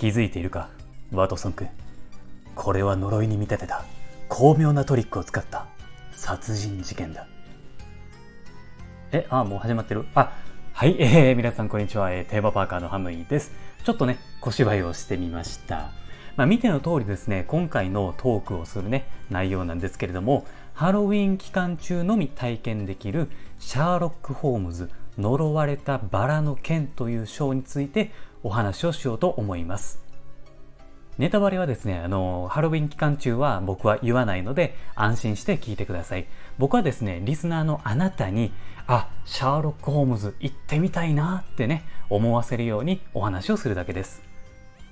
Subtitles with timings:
[0.00, 0.70] 気づいているか
[1.12, 1.68] ワトソン君
[2.54, 3.84] これは呪いに見立てた
[4.30, 5.66] 巧妙なトリックを使った
[6.12, 7.26] 殺人事件だ。
[9.12, 10.06] えあもう始まってる？
[10.14, 10.32] あ
[10.72, 13.52] はい、えー、皆さんこんにちは、えー、テーマパーカーのハムイです。
[13.84, 15.90] ちょっとね小芝居をしてみました。
[16.34, 23.28] まあ、見ての通りですね今回のトークをするね内容なんですけれどもハロウィン期間中のみ体験できる
[23.58, 24.88] シャーロック・ホームズ
[25.20, 30.00] 呪われたバラの剣というショーについてお話をしようと思います
[31.20, 36.26] ネタバレはですね、あの、ハロウィン期間中は僕は言わないので安心して聞いてください。
[36.56, 38.52] 僕はですね、リスナーのあなたに、
[38.86, 44.22] あ、シャーロック・ホームズ行ってみたいなってね、思わせるようにお話をするだけです。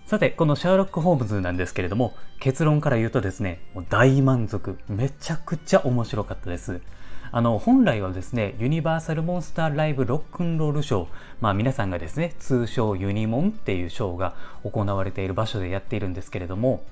[0.04, 4.78] さて、このシャーロック・ホームズなんですけれども、結論から言うとですね、もう大満足。
[4.86, 6.82] めちゃくちゃ面白かったです。
[7.30, 11.06] あの、本来はですね、ユニバーサルモンスターライブロックンロールショー、
[11.40, 16.82] まあ皆さんがですね、通称ユニモンっていうショーが行われている場所でやっているんですけれども、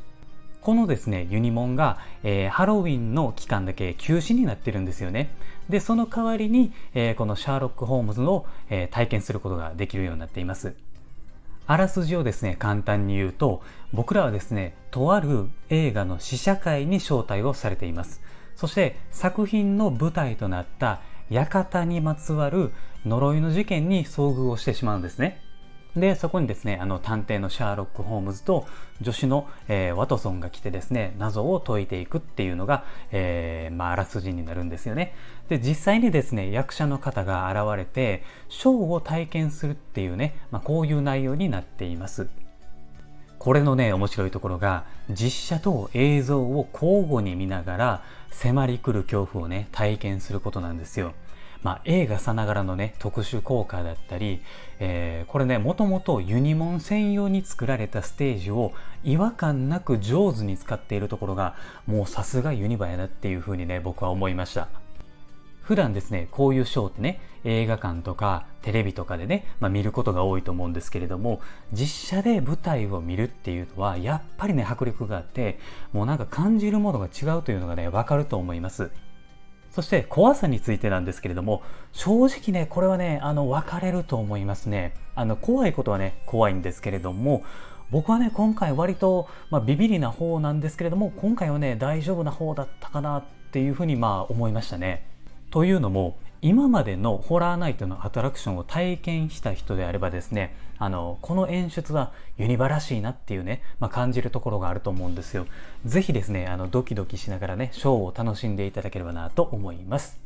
[0.61, 5.31] このですね、ユニモンが、えー、ハロウィンの期間だけ休止になってるんですよね。
[5.69, 10.75] で、その代わりに、えー、このシャーロック・ホームズを、えー、体験することができるようになっています。
[11.69, 18.21] あらすじをですね、簡単に言うと、僕らはですね、とある映画の試写会に招待をされています。
[18.57, 22.73] そして作品の舞台となった館にまつわる
[23.05, 25.43] 呪いの事件に遭遇をしてしまうんですね。
[25.97, 28.67] で、そこにですね、あの探偵のシャーロック・ホームズと
[29.03, 35.15] 助手の、えー、ワトソンが来てですね、謎を解いていくっていうのが、えー、まあ、あらすじになるんですよね。
[35.49, 42.29] で、実際にですね、役者の方が現れて、ショーを体験するっていうね、まあ、こういう内容になっています。
[43.47, 48.03] これのね、面白いところが、実写と映像を交互に見ながら、
[48.33, 51.13] 迫り来る恐怖をね、体験することなんですよ。
[51.63, 54.43] まあ、映画さながらのね、特殊効果だったり、
[54.81, 58.73] えー、これね、もともとユニモン専用に作られたステージを
[59.05, 61.55] 違和感なく上手に使っているところが、
[61.87, 64.86] もうさすがユニバやなっていうふうにね、僕は思いました。
[65.67, 71.41] 普段ですね、こういうショーってね、映画館とかテレビとかでね、まあ、見ることが多いと思うんですけれども、
[71.73, 75.59] 実写で舞台を見るっていうのは、やっぱりね、迫力があって、
[75.93, 78.93] もうなんか感じるものが違うというのがね、わかると思います。
[79.73, 84.95] そして怖さについてなんですけれども、正直ね、これはね、あの、分かれると思いますね。
[85.17, 87.43] あの、怖いことはね、怖いんですけれども、
[87.91, 95.16] 僕はね、今回割と、まあ、ビビりな方なんですけれども、今回はね、大丈夫な方だったかなっていうふうにまあ思いましたね。
[95.51, 105.47] というのも今までのホラーナイトのアトラクションを体験した人であればですねあのこの演出はユニバらしいなっていうね、まあ、感じるところがあると思うんですよ。
[105.85, 110.21] ぜひですねあのドキドキしながらねショーを楽しんでいただければなと思います。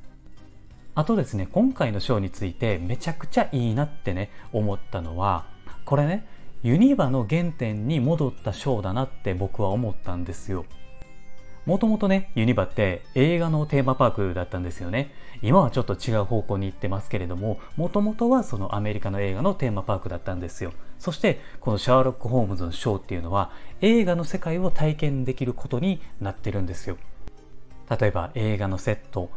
[0.95, 5.47] あとですね今回のショーについてめちゃくちゃいいなってね思ったのは
[5.85, 6.27] これね
[6.63, 10.67] ユニバの原点に戻ったショーだなって僕は思ったんですよ。
[11.67, 15.13] もともとね、ユニバって映画のテーマパークだったんですよね。
[15.43, 20.73] 今はちょっと違う方向に行ってますけれども、もともとはそのアメリカの映画のテーマパークだったんですよ。
[20.99, 23.51] そして、このシャーロック・ホームズのショーっていうのは、
[23.81, 26.97] 映画の世界を体験できることになってるんですよ。
[27.91, 29.31] 例えば映画のセット、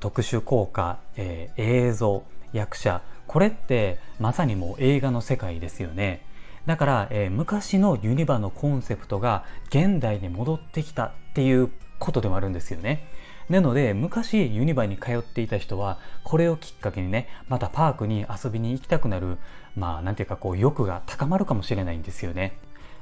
[0.00, 6.24] 特殊効果、えー、映像、役者、これってまさにもう映画の世界ですよね。
[6.66, 13.08] だから、えー、昔のユニバのコンセプトが現代に戻ってきたっていうことでもあるんですよね。
[13.48, 19.38] なので、昔ユニバに通っていた人は、これをきっかけにね、またパークに遊びに行きたくなる、
[19.76, 22.56] まあ、なんていうかこう、欲が高まるかもしれないんですよね。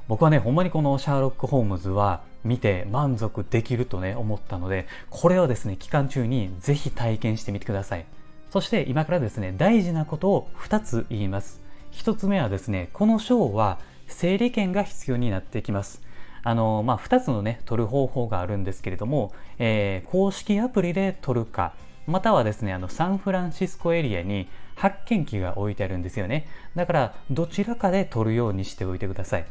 [0.07, 8.05] 僕はね、ほんまにこのシャーロック・ホームズは見て満足できるとね、思ったので、これをですね、期間中にぜひ体験してみてください。
[8.49, 11.61] そして今からですね、大事なことを2つ言います。
[11.93, 16.01] 1つ目はですね、この賞は整理券が必要になってきます。
[16.43, 21.73] あの、まあ、2つのね、取る方法があるんですけれども、えー、公式アプリで取るか、
[22.07, 26.47] またはですね、あの、サンフランシスコエリアに発見機が置いてあるんですよね。
[26.75, 29.45] だから、どちらかで取るようにしておいてください。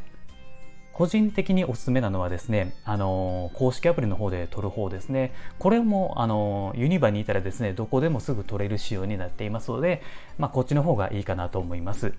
[0.98, 5.32] 個人的におすすめなのはですね、あの公式アプリの方で撮る方ですね。
[5.60, 10.02] これも、あのユニバにいたらですね、どこでもすぐ撮れる仕様になっていますので、
[10.38, 12.14] まあ、こっちの方がいいかなと思います。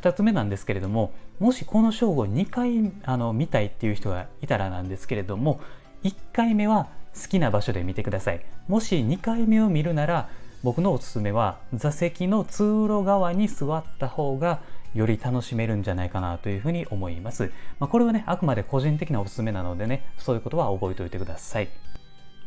[0.00, 5.60] 2つ目なんですけれども、もしこのショーを2回あの見たいっていう人がいたらなんですけれども、
[6.02, 8.44] 1回目は好きな場所で見てください。
[8.66, 10.28] もし2回目を見るなら、
[10.64, 14.60] 僕のおすすめは座席の通路側に座った方が
[14.94, 17.52] より楽しめるんじゃないかなというふうに思います。
[17.78, 21.68] まあ、これはね、あくまで個人的なおすすめなのでね、そういうことは覚えておいてください。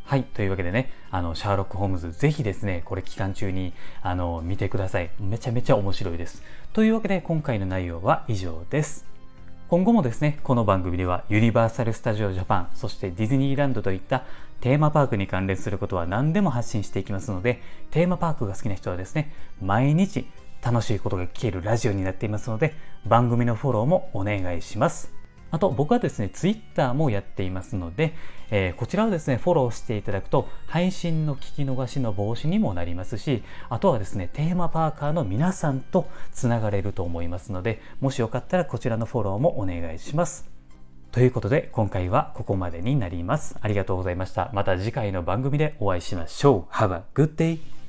[0.03, 0.23] はい。
[0.23, 5.11] というわけでね、あの、シャーロック・ホームズ、ぜひですね、これ期間中に、あの、見てください。
[5.19, 6.41] めちゃめちゃ面白いです。
[6.73, 9.16] というわけで、今回の内容は以上です。
[9.69, 14.23] 今後もですね、この番組ではユニバーサル・スタジオ・ジャパン、そしてディズニーランドといった
[14.61, 17.61] テーマパークに関連することは何でも発信していきますので、
[17.91, 20.25] テーマパークが好きな人はですね、毎日
[20.63, 22.75] 楽しいことが聞けるラジオになっていますので、
[23.05, 25.16] 番組のフォローもお願いします。
[25.51, 28.13] あと僕はですね、ツイッターもやっていますので、
[28.49, 40.49] えー、こちらをですね、フォローしていただくと、配信の聞き逃しの防止にもなりますし、あとはですね、テーマパーカーの皆さんとつながれると思いますので、もしよかったらこちらのフォローもお願いします。
[41.11, 43.55] ということで、今回はここまでになります。
[43.61, 44.51] ありがとうございました。
[44.53, 46.73] また次回の番組でお会いしましょう。
[46.73, 47.86] Have a good day!